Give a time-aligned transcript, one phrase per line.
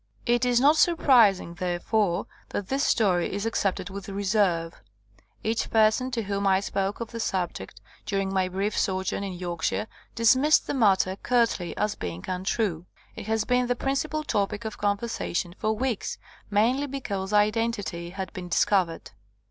[0.25, 4.81] It is not surprising, therefore, that his story is accepted with reserve.
[5.43, 9.33] Each per son to whom I spoke of the subject during my brief sojourn in
[9.33, 9.85] Yorkshire
[10.15, 12.87] dismissed the matter curtly as being untrue.
[13.15, 16.17] It has been the principal topic of conversation for weeks,
[16.49, 19.11] mainly because identity had been dis covered.